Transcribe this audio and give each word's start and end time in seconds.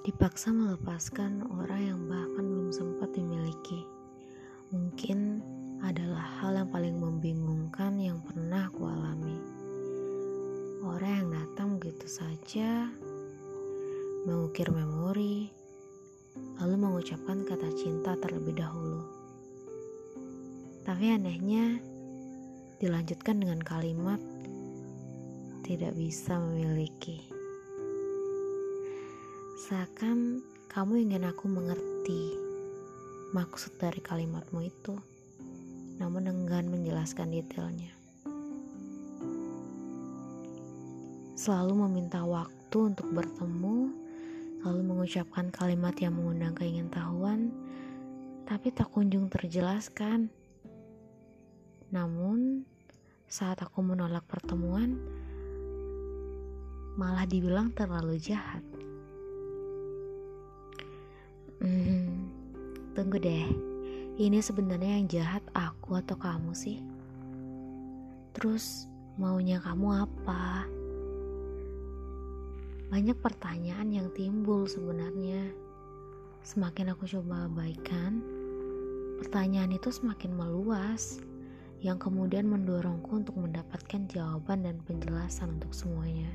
Dipaksa 0.00 0.48
melepaskan 0.48 1.44
orang 1.60 1.92
yang 1.92 2.00
bahkan 2.08 2.40
belum 2.40 2.72
sempat 2.72 3.12
dimiliki. 3.12 3.84
Mungkin 4.72 5.44
adalah 5.84 6.40
hal 6.40 6.56
yang 6.56 6.72
paling 6.72 6.96
membingungkan 6.96 8.00
yang 8.00 8.16
pernah 8.24 8.64
aku 8.72 8.88
alami. 8.88 9.36
Orang 10.80 11.12
yang 11.12 11.28
datang 11.36 11.76
begitu 11.76 12.08
saja, 12.08 12.88
mengukir 14.24 14.72
memori, 14.72 15.52
lalu 16.56 16.80
mengucapkan 16.80 17.44
kata 17.44 17.68
cinta 17.76 18.16
terlebih 18.24 18.56
dahulu. 18.56 19.04
Tapi 20.80 21.12
anehnya, 21.12 21.76
dilanjutkan 22.80 23.36
dengan 23.36 23.60
kalimat 23.60 24.16
tidak 25.60 25.92
bisa 25.92 26.40
memiliki. 26.40 27.39
Seakan 29.70 30.42
kamu 30.66 31.06
ingin 31.06 31.30
aku 31.30 31.46
mengerti 31.46 32.34
maksud 33.30 33.78
dari 33.78 34.02
kalimatmu 34.02 34.66
itu, 34.66 34.98
namun 35.94 36.26
enggan 36.26 36.66
menjelaskan 36.66 37.30
detailnya. 37.30 37.94
Selalu 41.38 41.86
meminta 41.86 42.18
waktu 42.26 42.78
untuk 42.82 43.14
bertemu, 43.14 43.94
lalu 44.66 44.80
mengucapkan 44.82 45.54
kalimat 45.54 45.94
yang 46.02 46.18
mengundang 46.18 46.58
keingintahuan, 46.58 47.54
tapi 48.50 48.74
tak 48.74 48.90
kunjung 48.90 49.30
terjelaskan. 49.30 50.34
Namun, 51.94 52.66
saat 53.30 53.62
aku 53.62 53.86
menolak 53.86 54.26
pertemuan, 54.26 54.98
malah 56.98 57.22
dibilang 57.22 57.70
terlalu 57.70 58.18
jahat. 58.18 58.66
Hmm, 61.60 62.32
tunggu 62.96 63.20
deh. 63.20 63.44
Ini 64.16 64.40
sebenarnya 64.40 64.96
yang 64.96 65.08
jahat 65.12 65.44
aku 65.52 65.92
atau 66.00 66.16
kamu 66.16 66.56
sih? 66.56 66.80
Terus 68.32 68.88
maunya 69.20 69.60
kamu 69.60 70.08
apa? 70.08 70.64
Banyak 72.88 73.20
pertanyaan 73.20 73.92
yang 73.92 74.08
timbul 74.16 74.64
sebenarnya. 74.64 75.52
Semakin 76.40 76.96
aku 76.96 77.04
coba 77.04 77.44
abaikan, 77.44 78.24
pertanyaan 79.20 79.76
itu 79.76 79.92
semakin 79.92 80.32
meluas 80.32 81.20
yang 81.84 82.00
kemudian 82.00 82.48
mendorongku 82.48 83.20
untuk 83.20 83.36
mendapatkan 83.36 84.08
jawaban 84.08 84.64
dan 84.64 84.80
penjelasan 84.88 85.60
untuk 85.60 85.76
semuanya. 85.76 86.32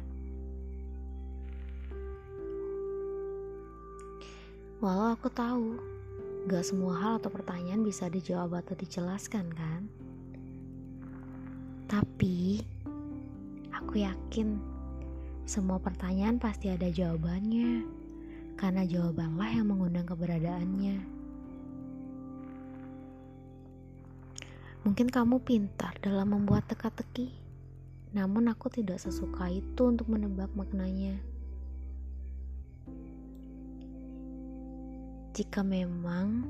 Walau 4.84 5.16
aku 5.16 5.32
tahu, 5.32 5.80
gak 6.52 6.68
semua 6.68 7.00
hal 7.00 7.14
atau 7.24 7.32
pertanyaan 7.32 7.80
bisa 7.80 8.12
dijawab 8.12 8.60
atau 8.60 8.76
dijelaskan 8.76 9.48
kan? 9.56 9.88
Tapi, 11.88 12.60
aku 13.72 14.04
yakin 14.04 14.60
semua 15.48 15.80
pertanyaan 15.80 16.44
pasti 16.44 16.68
ada 16.68 16.92
jawabannya, 16.92 17.88
karena 18.60 18.84
jawabanlah 18.84 19.48
yang 19.48 19.72
mengundang 19.72 20.04
keberadaannya. 20.12 21.08
Mungkin 24.84 25.08
kamu 25.08 25.40
pintar 25.40 25.96
dalam 26.04 26.36
membuat 26.36 26.68
teka-teki, 26.68 27.32
namun 28.12 28.52
aku 28.52 28.68
tidak 28.68 29.00
sesuka 29.00 29.48
itu 29.48 29.88
untuk 29.88 30.12
menebak 30.12 30.52
maknanya. 30.52 31.16
Jika 35.36 35.68
memang 35.68 36.48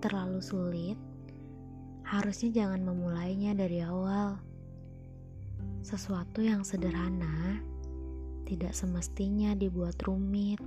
terlalu 0.00 0.40
sulit, 0.40 0.96
harusnya 2.00 2.64
jangan 2.64 2.80
memulainya 2.80 3.52
dari 3.52 3.84
awal. 3.84 4.40
Sesuatu 5.84 6.40
yang 6.40 6.64
sederhana 6.64 7.60
tidak 8.48 8.72
semestinya 8.72 9.52
dibuat 9.52 10.00
rumit. 10.00 10.64